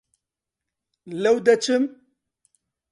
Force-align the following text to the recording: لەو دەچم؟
لەو 1.21 1.35
دەچم؟ 1.45 1.83